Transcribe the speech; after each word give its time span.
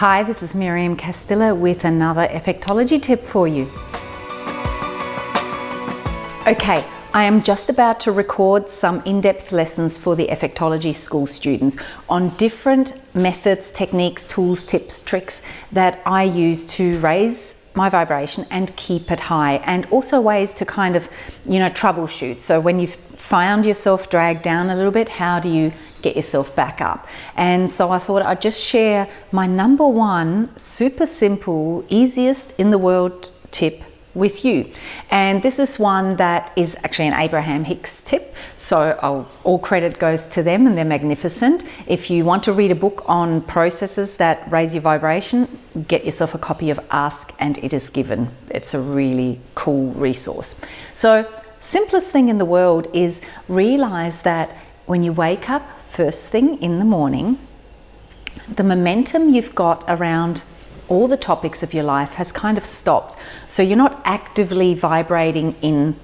Hi, 0.00 0.22
this 0.22 0.42
is 0.42 0.54
Miriam 0.54 0.96
Castilla 0.96 1.54
with 1.54 1.84
another 1.84 2.26
effectology 2.28 3.02
tip 3.02 3.20
for 3.20 3.46
you. 3.46 3.64
Okay, 6.46 6.82
I 7.12 7.24
am 7.24 7.42
just 7.42 7.68
about 7.68 8.00
to 8.00 8.10
record 8.10 8.70
some 8.70 9.02
in-depth 9.04 9.52
lessons 9.52 9.98
for 9.98 10.16
the 10.16 10.28
effectology 10.28 10.94
school 10.94 11.26
students 11.26 11.76
on 12.08 12.30
different 12.36 12.98
methods, 13.14 13.70
techniques, 13.70 14.24
tools, 14.24 14.64
tips, 14.64 15.02
tricks 15.02 15.42
that 15.70 16.00
I 16.06 16.22
use 16.22 16.66
to 16.76 16.98
raise 17.00 17.70
my 17.74 17.90
vibration 17.90 18.46
and 18.50 18.74
keep 18.76 19.10
it 19.10 19.20
high 19.20 19.56
and 19.66 19.84
also 19.90 20.18
ways 20.18 20.54
to 20.54 20.64
kind 20.64 20.96
of, 20.96 21.10
you 21.44 21.58
know, 21.58 21.68
troubleshoot. 21.68 22.40
So 22.40 22.58
when 22.58 22.80
you've 22.80 22.94
found 22.94 23.66
yourself 23.66 24.08
dragged 24.08 24.40
down 24.40 24.70
a 24.70 24.76
little 24.76 24.92
bit, 24.92 25.10
how 25.10 25.40
do 25.40 25.50
you 25.50 25.74
get 26.02 26.16
yourself 26.16 26.54
back 26.54 26.80
up? 26.80 27.06
And 27.36 27.70
so 27.70 27.90
I 27.90 27.98
thought 27.98 28.22
I'd 28.22 28.42
just 28.42 28.62
share 28.62 29.08
my 29.32 29.46
number 29.46 29.86
one 29.86 30.56
super 30.56 31.06
simple, 31.06 31.84
easiest 31.88 32.58
in 32.58 32.70
the 32.70 32.78
world 32.78 33.30
tip 33.50 33.82
with 34.14 34.44
you. 34.44 34.70
And 35.10 35.42
this 35.42 35.58
is 35.58 35.78
one 35.78 36.16
that 36.16 36.52
is 36.56 36.76
actually 36.82 37.08
an 37.08 37.14
Abraham 37.14 37.64
Hicks 37.64 38.00
tip. 38.02 38.34
So 38.56 38.98
I'll, 39.02 39.28
all 39.44 39.58
credit 39.58 39.98
goes 39.98 40.26
to 40.30 40.42
them 40.42 40.66
and 40.66 40.76
they're 40.76 40.84
magnificent. 40.84 41.64
If 41.86 42.10
you 42.10 42.24
want 42.24 42.42
to 42.44 42.52
read 42.52 42.70
a 42.70 42.74
book 42.74 43.02
on 43.06 43.42
processes 43.42 44.16
that 44.16 44.50
raise 44.50 44.74
your 44.74 44.82
vibration, 44.82 45.58
get 45.86 46.04
yourself 46.04 46.34
a 46.34 46.38
copy 46.38 46.70
of 46.70 46.80
Ask 46.90 47.32
and 47.38 47.58
It 47.58 47.72
Is 47.72 47.88
Given. 47.88 48.30
It's 48.50 48.74
a 48.74 48.80
really 48.80 49.40
cool 49.54 49.92
resource. 49.92 50.60
So 50.94 51.30
simplest 51.60 52.10
thing 52.10 52.28
in 52.28 52.38
the 52.38 52.44
world 52.44 52.88
is 52.92 53.20
realize 53.48 54.22
that 54.22 54.50
when 54.90 55.04
you 55.04 55.12
wake 55.12 55.48
up 55.48 55.62
first 55.88 56.30
thing 56.30 56.60
in 56.60 56.80
the 56.80 56.84
morning, 56.84 57.38
the 58.52 58.64
momentum 58.64 59.32
you've 59.32 59.54
got 59.54 59.84
around 59.86 60.42
all 60.88 61.06
the 61.06 61.16
topics 61.16 61.62
of 61.62 61.72
your 61.72 61.84
life 61.84 62.14
has 62.14 62.32
kind 62.32 62.58
of 62.58 62.64
stopped. 62.64 63.16
So 63.46 63.62
you're 63.62 63.76
not 63.76 64.02
actively 64.04 64.74
vibrating 64.74 65.54
in, 65.62 65.94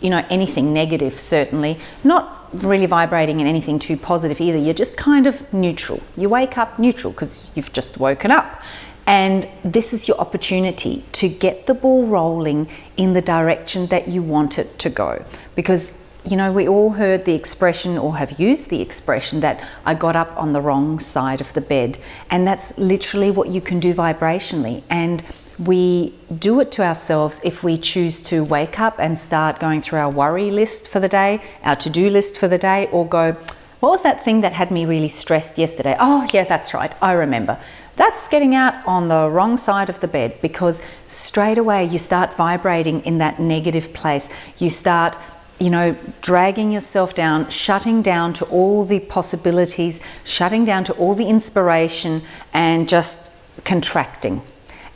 you 0.00 0.10
know, 0.10 0.24
anything 0.30 0.72
negative, 0.72 1.18
certainly. 1.18 1.80
Not 2.04 2.48
really 2.52 2.86
vibrating 2.86 3.40
in 3.40 3.48
anything 3.48 3.80
too 3.80 3.96
positive 3.96 4.40
either. 4.40 4.58
You're 4.58 4.74
just 4.74 4.96
kind 4.96 5.26
of 5.26 5.52
neutral. 5.52 6.00
You 6.16 6.28
wake 6.28 6.56
up 6.56 6.78
neutral 6.78 7.12
because 7.12 7.50
you've 7.56 7.72
just 7.72 7.98
woken 7.98 8.30
up. 8.30 8.62
And 9.08 9.48
this 9.64 9.92
is 9.92 10.06
your 10.06 10.18
opportunity 10.18 11.02
to 11.14 11.28
get 11.28 11.66
the 11.66 11.74
ball 11.74 12.06
rolling 12.06 12.68
in 12.96 13.12
the 13.12 13.22
direction 13.22 13.88
that 13.88 14.06
you 14.06 14.22
want 14.22 14.56
it 14.56 14.78
to 14.78 14.88
go. 14.88 15.24
Because 15.56 15.98
you 16.26 16.36
know, 16.36 16.52
we 16.52 16.66
all 16.66 16.90
heard 16.90 17.24
the 17.24 17.34
expression 17.34 17.96
or 17.96 18.16
have 18.16 18.40
used 18.40 18.68
the 18.68 18.82
expression 18.82 19.40
that 19.40 19.62
I 19.84 19.94
got 19.94 20.16
up 20.16 20.36
on 20.36 20.52
the 20.52 20.60
wrong 20.60 20.98
side 20.98 21.40
of 21.40 21.52
the 21.52 21.60
bed. 21.60 21.98
And 22.30 22.46
that's 22.46 22.76
literally 22.76 23.30
what 23.30 23.48
you 23.48 23.60
can 23.60 23.78
do 23.78 23.94
vibrationally. 23.94 24.82
And 24.90 25.24
we 25.58 26.14
do 26.36 26.60
it 26.60 26.72
to 26.72 26.82
ourselves 26.82 27.40
if 27.44 27.62
we 27.62 27.78
choose 27.78 28.20
to 28.24 28.44
wake 28.44 28.80
up 28.80 28.98
and 28.98 29.18
start 29.18 29.60
going 29.60 29.80
through 29.80 30.00
our 30.00 30.10
worry 30.10 30.50
list 30.50 30.88
for 30.88 31.00
the 31.00 31.08
day, 31.08 31.40
our 31.62 31.76
to 31.76 31.88
do 31.88 32.10
list 32.10 32.38
for 32.38 32.48
the 32.48 32.58
day, 32.58 32.88
or 32.90 33.06
go, 33.06 33.32
what 33.80 33.90
was 33.90 34.02
that 34.02 34.24
thing 34.24 34.40
that 34.40 34.52
had 34.52 34.70
me 34.70 34.84
really 34.84 35.08
stressed 35.08 35.58
yesterday? 35.58 35.96
Oh, 36.00 36.26
yeah, 36.32 36.44
that's 36.44 36.74
right, 36.74 36.92
I 37.00 37.12
remember. 37.12 37.58
That's 37.94 38.28
getting 38.28 38.54
out 38.54 38.74
on 38.86 39.08
the 39.08 39.30
wrong 39.30 39.56
side 39.56 39.88
of 39.88 40.00
the 40.00 40.08
bed 40.08 40.38
because 40.42 40.82
straight 41.06 41.56
away 41.56 41.84
you 41.86 41.98
start 41.98 42.36
vibrating 42.36 43.02
in 43.04 43.18
that 43.18 43.38
negative 43.40 43.94
place. 43.94 44.28
You 44.58 44.68
start 44.68 45.16
you 45.58 45.70
know, 45.70 45.96
dragging 46.20 46.70
yourself 46.70 47.14
down, 47.14 47.48
shutting 47.50 48.02
down 48.02 48.32
to 48.34 48.44
all 48.46 48.84
the 48.84 49.00
possibilities, 49.00 50.00
shutting 50.24 50.64
down 50.64 50.84
to 50.84 50.92
all 50.94 51.14
the 51.14 51.26
inspiration, 51.26 52.22
and 52.52 52.88
just 52.88 53.32
contracting. 53.64 54.42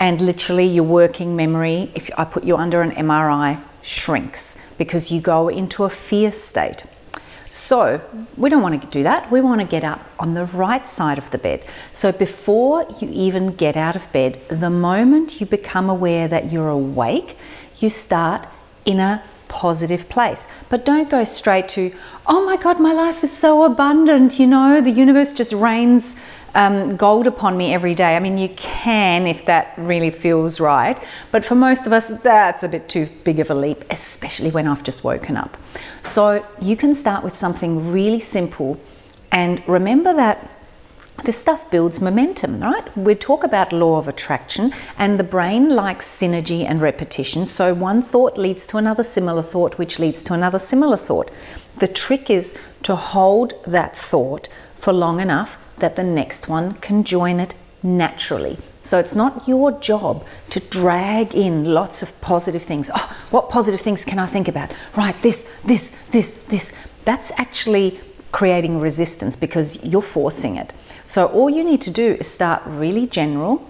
And 0.00 0.20
literally, 0.20 0.66
your 0.66 0.84
working 0.84 1.36
memory, 1.36 1.90
if 1.94 2.10
I 2.16 2.24
put 2.24 2.44
you 2.44 2.56
under 2.56 2.82
an 2.82 2.92
MRI, 2.92 3.60
shrinks 3.82 4.56
because 4.76 5.10
you 5.10 5.20
go 5.20 5.48
into 5.48 5.84
a 5.84 5.90
fear 5.90 6.30
state. 6.30 6.84
So, 7.50 8.00
we 8.36 8.50
don't 8.50 8.62
want 8.62 8.80
to 8.80 8.86
do 8.88 9.02
that. 9.04 9.30
We 9.30 9.40
want 9.40 9.60
to 9.60 9.66
get 9.66 9.82
up 9.82 10.00
on 10.18 10.34
the 10.34 10.44
right 10.44 10.86
side 10.86 11.18
of 11.18 11.30
the 11.30 11.38
bed. 11.38 11.64
So, 11.92 12.12
before 12.12 12.86
you 13.00 13.08
even 13.10 13.54
get 13.56 13.76
out 13.76 13.96
of 13.96 14.10
bed, 14.12 14.40
the 14.48 14.70
moment 14.70 15.40
you 15.40 15.46
become 15.46 15.88
aware 15.88 16.28
that 16.28 16.52
you're 16.52 16.68
awake, 16.68 17.36
you 17.78 17.88
start 17.88 18.46
in 18.84 19.00
a 19.00 19.22
positive 19.48 20.08
place. 20.08 20.46
But 20.68 20.84
don't 20.84 21.10
go 21.10 21.24
straight 21.24 21.68
to, 21.70 21.92
oh 22.26 22.44
my 22.44 22.56
God, 22.56 22.80
my 22.80 22.92
life 22.92 23.24
is 23.24 23.36
so 23.36 23.64
abundant, 23.64 24.38
you 24.38 24.46
know, 24.46 24.80
the 24.80 24.90
universe 24.90 25.32
just 25.32 25.52
rains 25.52 26.16
um, 26.54 26.96
gold 26.96 27.26
upon 27.26 27.56
me 27.56 27.72
every 27.74 27.94
day. 27.94 28.16
I 28.16 28.20
mean, 28.20 28.38
you 28.38 28.48
can 28.50 29.26
if 29.26 29.44
that 29.46 29.74
really 29.76 30.10
feels 30.10 30.60
right, 30.60 30.98
but 31.30 31.44
for 31.44 31.54
most 31.54 31.86
of 31.86 31.92
us, 31.92 32.08
that's 32.08 32.62
a 32.62 32.68
bit 32.68 32.88
too 32.88 33.08
big 33.24 33.38
of 33.40 33.50
a 33.50 33.54
leap, 33.54 33.84
especially 33.90 34.50
when 34.50 34.66
I've 34.66 34.82
just 34.82 35.04
woken 35.04 35.36
up. 35.36 35.56
So 36.02 36.44
you 36.60 36.76
can 36.76 36.94
start 36.94 37.22
with 37.22 37.36
something 37.36 37.92
really 37.92 38.20
simple 38.20 38.80
and 39.30 39.62
remember 39.68 40.14
that 40.14 40.57
this 41.24 41.38
stuff 41.38 41.70
builds 41.70 42.00
momentum, 42.00 42.60
right? 42.60 42.96
We 42.96 43.14
talk 43.14 43.42
about 43.42 43.72
law 43.72 43.98
of 43.98 44.08
attraction, 44.08 44.72
and 44.96 45.18
the 45.18 45.24
brain 45.24 45.70
likes 45.74 46.06
synergy 46.06 46.64
and 46.64 46.80
repetition. 46.80 47.44
So 47.46 47.74
one 47.74 48.02
thought 48.02 48.38
leads 48.38 48.66
to 48.68 48.76
another 48.76 49.02
similar 49.02 49.42
thought, 49.42 49.78
which 49.78 49.98
leads 49.98 50.22
to 50.24 50.34
another 50.34 50.58
similar 50.58 50.96
thought. 50.96 51.30
The 51.78 51.88
trick 51.88 52.30
is 52.30 52.56
to 52.84 52.96
hold 52.96 53.52
that 53.66 53.96
thought 53.96 54.48
for 54.76 54.92
long 54.92 55.20
enough 55.20 55.58
that 55.78 55.96
the 55.96 56.04
next 56.04 56.48
one 56.48 56.74
can 56.74 57.04
join 57.04 57.40
it 57.40 57.54
naturally. 57.82 58.58
So 58.82 58.98
it's 58.98 59.14
not 59.14 59.46
your 59.46 59.72
job 59.72 60.24
to 60.50 60.60
drag 60.60 61.34
in 61.34 61.74
lots 61.74 62.02
of 62.02 62.18
positive 62.20 62.62
things. 62.62 62.90
Oh, 62.94 63.16
what 63.30 63.50
positive 63.50 63.80
things 63.80 64.04
can 64.04 64.18
I 64.18 64.26
think 64.26 64.48
about? 64.48 64.72
Right, 64.96 65.20
this, 65.20 65.42
this, 65.64 65.90
this, 66.10 66.42
this. 66.44 66.74
That's 67.04 67.30
actually 67.36 68.00
creating 68.32 68.80
resistance 68.80 69.36
because 69.36 69.84
you're 69.84 70.02
forcing 70.02 70.56
it. 70.56 70.72
So 71.04 71.26
all 71.26 71.48
you 71.48 71.64
need 71.64 71.80
to 71.82 71.90
do 71.90 72.16
is 72.20 72.28
start 72.28 72.62
really 72.66 73.06
general, 73.06 73.66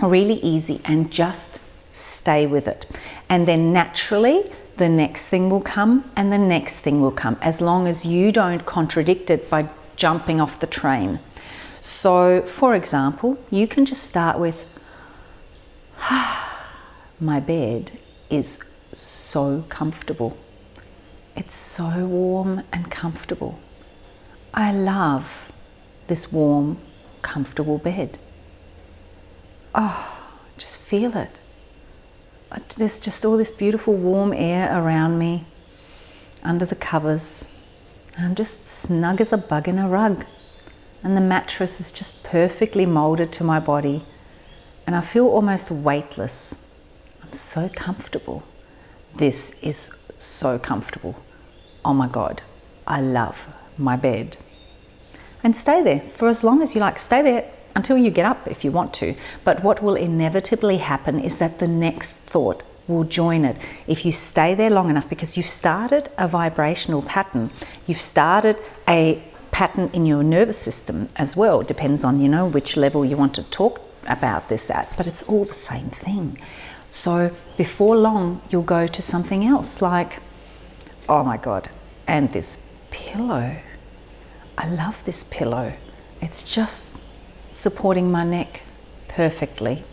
really 0.00 0.34
easy, 0.34 0.80
and 0.84 1.10
just 1.10 1.60
stay 1.92 2.46
with 2.46 2.66
it. 2.66 2.86
And 3.28 3.46
then 3.46 3.72
naturally, 3.72 4.50
the 4.76 4.88
next 4.88 5.28
thing 5.28 5.50
will 5.50 5.60
come 5.60 6.10
and 6.16 6.32
the 6.32 6.38
next 6.38 6.80
thing 6.80 7.00
will 7.00 7.12
come 7.12 7.38
as 7.40 7.60
long 7.60 7.86
as 7.86 8.04
you 8.04 8.32
don't 8.32 8.66
contradict 8.66 9.30
it 9.30 9.48
by 9.48 9.68
jumping 9.96 10.40
off 10.40 10.58
the 10.58 10.66
train. 10.66 11.20
So, 11.80 12.42
for 12.42 12.74
example, 12.74 13.38
you 13.50 13.68
can 13.68 13.84
just 13.84 14.02
start 14.02 14.38
with 14.38 14.66
My 17.20 17.40
bed 17.40 17.92
is 18.28 18.58
so 18.94 19.64
comfortable. 19.68 20.36
It's 21.36 21.54
so 21.54 22.06
warm 22.06 22.62
and 22.72 22.90
comfortable. 22.90 23.58
I 24.56 24.70
love 24.70 25.52
this 26.06 26.32
warm, 26.32 26.78
comfortable 27.22 27.76
bed. 27.76 28.18
Oh, 29.74 30.16
just 30.56 30.78
feel 30.78 31.16
it. 31.16 31.40
There's 32.76 33.00
just 33.00 33.24
all 33.24 33.36
this 33.36 33.50
beautiful 33.50 33.94
warm 33.94 34.32
air 34.32 34.70
around 34.80 35.18
me 35.18 35.44
under 36.44 36.64
the 36.64 36.76
covers. 36.76 37.48
I'm 38.16 38.36
just 38.36 38.64
snug 38.64 39.20
as 39.20 39.32
a 39.32 39.38
bug 39.38 39.66
in 39.66 39.80
a 39.80 39.88
rug. 39.88 40.24
And 41.02 41.16
the 41.16 41.20
mattress 41.20 41.80
is 41.80 41.90
just 41.90 42.22
perfectly 42.22 42.86
molded 42.86 43.32
to 43.32 43.42
my 43.42 43.58
body. 43.58 44.04
And 44.86 44.94
I 44.94 45.00
feel 45.00 45.26
almost 45.26 45.72
weightless. 45.72 46.68
I'm 47.24 47.32
so 47.32 47.68
comfortable. 47.74 48.44
This 49.16 49.60
is 49.64 49.90
so 50.20 50.60
comfortable. 50.60 51.16
Oh 51.84 51.92
my 51.92 52.06
God, 52.06 52.42
I 52.86 53.00
love 53.00 53.52
my 53.76 53.96
bed 53.96 54.36
and 55.44 55.54
stay 55.54 55.82
there 55.82 56.00
for 56.00 56.28
as 56.28 56.42
long 56.42 56.62
as 56.62 56.74
you 56.74 56.80
like. 56.80 56.98
Stay 56.98 57.22
there 57.22 57.48
until 57.76 57.98
you 57.98 58.10
get 58.10 58.26
up 58.26 58.48
if 58.48 58.64
you 58.64 58.72
want 58.72 58.92
to. 58.94 59.14
But 59.44 59.62
what 59.62 59.82
will 59.82 59.94
inevitably 59.94 60.78
happen 60.78 61.20
is 61.20 61.38
that 61.38 61.58
the 61.58 61.68
next 61.68 62.16
thought 62.16 62.62
will 62.88 63.04
join 63.04 63.44
it 63.44 63.56
if 63.86 64.04
you 64.04 64.12
stay 64.12 64.54
there 64.54 64.70
long 64.70 64.90
enough 64.90 65.08
because 65.08 65.36
you've 65.36 65.46
started 65.46 66.10
a 66.18 66.26
vibrational 66.26 67.02
pattern. 67.02 67.50
You've 67.86 68.00
started 68.00 68.56
a 68.88 69.22
pattern 69.52 69.90
in 69.92 70.04
your 70.04 70.22
nervous 70.22 70.58
system 70.58 71.08
as 71.16 71.36
well. 71.36 71.60
It 71.60 71.68
depends 71.68 72.04
on, 72.04 72.20
you 72.20 72.28
know, 72.28 72.46
which 72.46 72.76
level 72.76 73.04
you 73.04 73.16
want 73.16 73.34
to 73.34 73.42
talk 73.44 73.80
about 74.06 74.48
this 74.48 74.70
at, 74.70 74.92
but 74.96 75.06
it's 75.06 75.22
all 75.22 75.44
the 75.44 75.54
same 75.54 75.88
thing. 75.88 76.38
So 76.90 77.34
before 77.56 77.96
long, 77.96 78.42
you'll 78.50 78.62
go 78.62 78.86
to 78.86 79.02
something 79.02 79.44
else 79.44 79.80
like, 79.80 80.20
oh 81.08 81.24
my 81.24 81.36
God, 81.36 81.70
and 82.06 82.32
this 82.32 82.68
pillow. 82.90 83.56
I 84.56 84.68
love 84.68 85.04
this 85.04 85.24
pillow. 85.24 85.74
It's 86.20 86.42
just 86.42 86.86
supporting 87.50 88.10
my 88.10 88.24
neck 88.24 88.62
perfectly. 89.08 89.84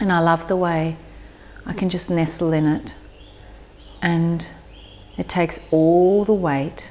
And 0.00 0.12
I 0.12 0.20
love 0.20 0.48
the 0.48 0.56
way 0.56 0.96
I 1.64 1.72
can 1.72 1.88
just 1.88 2.10
nestle 2.10 2.52
in 2.52 2.66
it. 2.66 2.94
And 4.02 4.48
it 5.16 5.28
takes 5.28 5.66
all 5.70 6.24
the 6.24 6.34
weight 6.34 6.90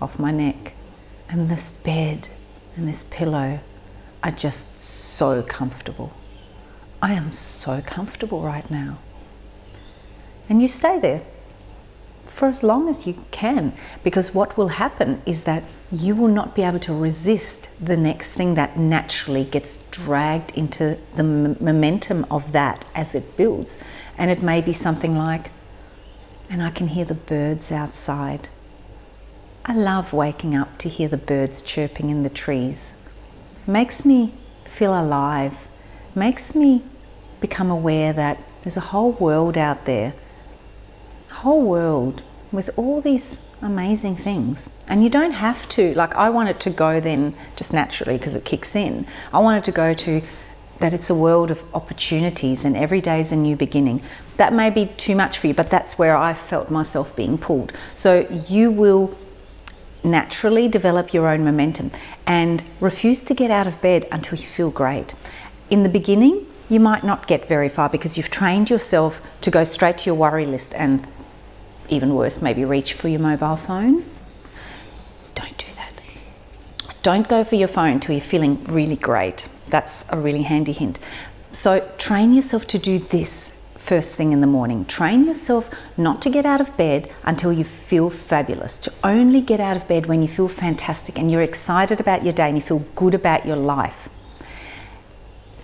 off 0.00 0.18
my 0.18 0.30
neck. 0.30 0.72
And 1.28 1.50
this 1.50 1.70
bed 1.70 2.30
and 2.76 2.88
this 2.88 3.04
pillow 3.10 3.60
are 4.22 4.30
just 4.30 4.80
so 4.80 5.42
comfortable. 5.42 6.12
I 7.02 7.12
am 7.12 7.32
so 7.32 7.80
comfortable 7.80 8.42
right 8.42 8.68
now. 8.70 8.98
And 10.48 10.62
you 10.62 10.68
stay 10.68 10.98
there 10.98 11.22
for 12.30 12.48
as 12.48 12.62
long 12.62 12.88
as 12.88 13.06
you 13.06 13.22
can 13.30 13.72
because 14.02 14.34
what 14.34 14.56
will 14.56 14.68
happen 14.68 15.22
is 15.26 15.44
that 15.44 15.64
you 15.90 16.14
will 16.14 16.28
not 16.28 16.54
be 16.54 16.62
able 16.62 16.78
to 16.78 16.94
resist 16.94 17.68
the 17.84 17.96
next 17.96 18.34
thing 18.34 18.54
that 18.54 18.76
naturally 18.76 19.44
gets 19.44 19.78
dragged 19.90 20.50
into 20.56 20.98
the 21.16 21.22
momentum 21.22 22.26
of 22.30 22.52
that 22.52 22.84
as 22.94 23.14
it 23.14 23.36
builds. 23.36 23.78
And 24.18 24.30
it 24.30 24.42
may 24.42 24.60
be 24.60 24.72
something 24.72 25.16
like, 25.16 25.50
and 26.50 26.62
I 26.62 26.70
can 26.70 26.88
hear 26.88 27.06
the 27.06 27.14
birds 27.14 27.72
outside. 27.72 28.48
I 29.64 29.74
love 29.74 30.12
waking 30.12 30.54
up 30.54 30.78
to 30.78 30.88
hear 30.88 31.08
the 31.08 31.16
birds 31.16 31.62
chirping 31.62 32.10
in 32.10 32.22
the 32.22 32.30
trees. 32.30 32.94
Makes 33.66 34.04
me 34.04 34.34
feel 34.64 34.98
alive, 34.98 35.68
makes 36.14 36.54
me 36.54 36.82
become 37.40 37.70
aware 37.70 38.12
that 38.12 38.38
there's 38.62 38.76
a 38.76 38.92
whole 38.92 39.12
world 39.12 39.56
out 39.56 39.84
there, 39.86 40.12
whole 41.38 41.62
world 41.62 42.22
with 42.50 42.70
all 42.76 43.00
these 43.00 43.46
amazing 43.60 44.16
things. 44.16 44.68
And 44.88 45.02
you 45.02 45.10
don't 45.10 45.32
have 45.32 45.68
to, 45.70 45.94
like, 45.94 46.14
I 46.14 46.30
want 46.30 46.48
it 46.48 46.60
to 46.60 46.70
go 46.70 47.00
then 47.00 47.34
just 47.56 47.72
naturally 47.72 48.16
because 48.16 48.34
it 48.34 48.44
kicks 48.44 48.74
in. 48.74 49.06
I 49.32 49.38
want 49.40 49.58
it 49.58 49.64
to 49.64 49.72
go 49.72 49.94
to 49.94 50.22
that 50.78 50.92
it's 50.92 51.10
a 51.10 51.14
world 51.14 51.50
of 51.50 51.62
opportunities 51.74 52.64
and 52.64 52.76
every 52.76 53.00
day 53.00 53.20
is 53.20 53.32
a 53.32 53.36
new 53.36 53.56
beginning. 53.56 54.00
That 54.36 54.52
may 54.52 54.70
be 54.70 54.86
too 54.86 55.16
much 55.16 55.38
for 55.38 55.48
you, 55.48 55.54
but 55.54 55.70
that's 55.70 55.98
where 55.98 56.16
I 56.16 56.34
felt 56.34 56.70
myself 56.70 57.14
being 57.16 57.36
pulled. 57.36 57.72
So 57.94 58.26
you 58.48 58.70
will 58.70 59.16
naturally 60.04 60.68
develop 60.68 61.12
your 61.12 61.28
own 61.28 61.44
momentum 61.44 61.90
and 62.26 62.62
refuse 62.80 63.24
to 63.24 63.34
get 63.34 63.50
out 63.50 63.66
of 63.66 63.80
bed 63.80 64.06
until 64.12 64.38
you 64.38 64.46
feel 64.46 64.70
great. 64.70 65.14
In 65.68 65.82
the 65.82 65.88
beginning, 65.88 66.46
you 66.70 66.78
might 66.78 67.02
not 67.02 67.26
get 67.26 67.46
very 67.46 67.68
far 67.68 67.88
because 67.88 68.16
you've 68.16 68.30
trained 68.30 68.70
yourself 68.70 69.20
to 69.40 69.50
go 69.50 69.64
straight 69.64 69.98
to 69.98 70.06
your 70.06 70.14
worry 70.14 70.46
list 70.46 70.72
and 70.74 71.06
even 71.88 72.14
worse, 72.14 72.42
maybe 72.42 72.64
reach 72.64 72.92
for 72.92 73.08
your 73.08 73.20
mobile 73.20 73.56
phone. 73.56 74.04
Don't 75.34 75.56
do 75.58 75.66
that. 75.76 75.92
Don't 77.02 77.28
go 77.28 77.44
for 77.44 77.54
your 77.54 77.68
phone 77.68 77.92
until 77.94 78.14
you're 78.14 78.22
feeling 78.24 78.62
really 78.64 78.96
great. 78.96 79.48
That's 79.66 80.10
a 80.10 80.18
really 80.18 80.42
handy 80.42 80.72
hint. 80.72 80.98
So 81.52 81.90
train 81.98 82.34
yourself 82.34 82.66
to 82.68 82.78
do 82.78 82.98
this 82.98 83.54
first 83.76 84.16
thing 84.16 84.32
in 84.32 84.42
the 84.42 84.46
morning. 84.46 84.84
Train 84.84 85.24
yourself 85.24 85.70
not 85.96 86.20
to 86.20 86.30
get 86.30 86.44
out 86.44 86.60
of 86.60 86.76
bed 86.76 87.10
until 87.24 87.52
you 87.52 87.64
feel 87.64 88.10
fabulous, 88.10 88.78
to 88.80 88.92
only 89.02 89.40
get 89.40 89.60
out 89.60 89.76
of 89.76 89.88
bed 89.88 90.06
when 90.06 90.20
you 90.20 90.28
feel 90.28 90.48
fantastic 90.48 91.18
and 91.18 91.30
you're 91.30 91.42
excited 91.42 91.98
about 91.98 92.22
your 92.22 92.34
day 92.34 92.48
and 92.48 92.56
you 92.56 92.62
feel 92.62 92.84
good 92.94 93.14
about 93.14 93.46
your 93.46 93.56
life. 93.56 94.10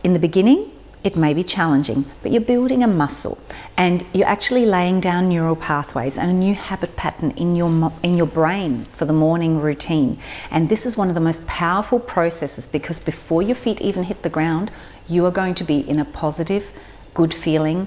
In 0.02 0.14
the 0.14 0.18
beginning, 0.18 0.70
it 1.04 1.16
may 1.16 1.34
be 1.34 1.44
challenging, 1.44 2.06
but 2.22 2.32
you're 2.32 2.40
building 2.40 2.82
a 2.82 2.86
muscle 2.86 3.38
and 3.76 4.06
you're 4.14 4.26
actually 4.26 4.64
laying 4.64 5.00
down 5.00 5.28
neural 5.28 5.54
pathways 5.54 6.16
and 6.16 6.30
a 6.30 6.34
new 6.34 6.54
habit 6.54 6.96
pattern 6.96 7.32
in 7.32 7.54
your 7.54 7.92
in 8.02 8.16
your 8.16 8.26
brain 8.26 8.84
for 8.84 9.04
the 9.04 9.12
morning 9.12 9.60
routine. 9.60 10.18
And 10.50 10.70
this 10.70 10.86
is 10.86 10.96
one 10.96 11.10
of 11.10 11.14
the 11.14 11.20
most 11.20 11.46
powerful 11.46 12.00
processes 12.00 12.66
because 12.66 12.98
before 12.98 13.42
your 13.42 13.54
feet 13.54 13.82
even 13.82 14.04
hit 14.04 14.22
the 14.22 14.30
ground, 14.30 14.70
you 15.06 15.26
are 15.26 15.30
going 15.30 15.54
to 15.56 15.64
be 15.64 15.78
in 15.78 15.98
a 15.98 16.06
positive, 16.06 16.72
good 17.12 17.34
feeling 17.34 17.86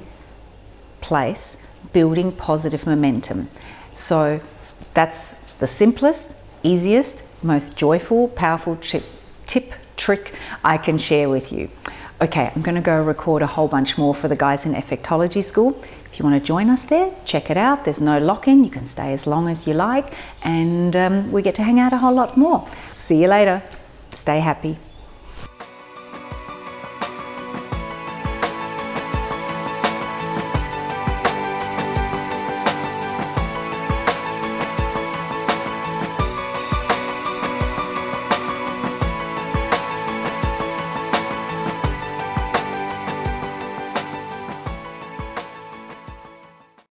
place, 1.01 1.57
building 1.93 2.31
positive 2.31 2.85
momentum. 2.85 3.49
So 3.95 4.41
that's 4.93 5.33
the 5.55 5.67
simplest, 5.67 6.33
easiest, 6.61 7.23
most 7.41 7.77
joyful, 7.79 8.27
powerful 8.27 8.75
tip, 8.75 9.03
tip 9.47 9.73
trick 9.95 10.33
I 10.63 10.77
can 10.77 10.99
share 10.99 11.29
with 11.29 11.51
you. 11.51 11.69
Okay, 12.19 12.51
I'm 12.55 12.63
going 12.63 12.73
to 12.73 12.81
go 12.81 13.03
record 13.03 13.43
a 13.43 13.45
whole 13.45 13.67
bunch 13.67 13.95
more 13.95 14.15
for 14.15 14.27
the 14.27 14.35
guys 14.35 14.65
in 14.65 14.73
Effectology 14.73 15.43
School. 15.43 15.79
If 16.05 16.17
you 16.17 16.25
want 16.25 16.41
to 16.41 16.43
join 16.43 16.67
us 16.67 16.83
there, 16.85 17.13
check 17.25 17.51
it 17.51 17.57
out. 17.57 17.83
There's 17.83 18.01
no 18.01 18.17
lock 18.17 18.47
in, 18.47 18.63
you 18.63 18.71
can 18.71 18.87
stay 18.87 19.13
as 19.13 19.27
long 19.27 19.47
as 19.47 19.67
you 19.67 19.75
like, 19.75 20.11
and 20.43 20.95
um, 20.95 21.31
we 21.31 21.43
get 21.43 21.53
to 21.55 21.63
hang 21.63 21.79
out 21.79 21.93
a 21.93 21.97
whole 21.97 22.15
lot 22.15 22.35
more. 22.35 22.67
See 22.91 23.21
you 23.21 23.27
later. 23.27 23.61
Stay 24.09 24.39
happy. 24.39 24.79